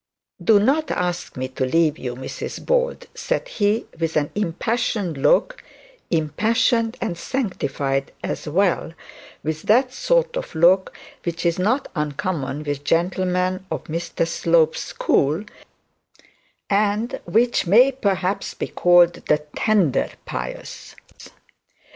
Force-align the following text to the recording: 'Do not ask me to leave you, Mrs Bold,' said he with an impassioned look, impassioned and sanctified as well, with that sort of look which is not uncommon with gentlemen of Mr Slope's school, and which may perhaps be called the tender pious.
'Do 0.43 0.57
not 0.59 0.89
ask 0.89 1.37
me 1.37 1.47
to 1.47 1.63
leave 1.63 1.95
you, 1.95 2.15
Mrs 2.15 2.65
Bold,' 2.65 3.05
said 3.13 3.47
he 3.47 3.85
with 3.99 4.17
an 4.17 4.31
impassioned 4.33 5.15
look, 5.15 5.63
impassioned 6.09 6.97
and 6.99 7.15
sanctified 7.15 8.11
as 8.23 8.47
well, 8.47 8.93
with 9.43 9.61
that 9.61 9.93
sort 9.93 10.35
of 10.35 10.55
look 10.55 10.97
which 11.23 11.45
is 11.45 11.59
not 11.59 11.87
uncommon 11.93 12.63
with 12.63 12.83
gentlemen 12.83 13.63
of 13.69 13.83
Mr 13.83 14.27
Slope's 14.27 14.81
school, 14.83 15.43
and 16.67 17.19
which 17.25 17.67
may 17.67 17.91
perhaps 17.91 18.55
be 18.55 18.69
called 18.69 19.13
the 19.27 19.45
tender 19.55 20.09
pious. 20.25 20.95